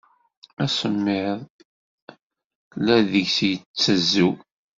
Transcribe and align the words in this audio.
Asemmiḍ 0.63 1.39
la 2.83 2.97
deg-s 3.11 3.37
yettazu. 3.49 4.29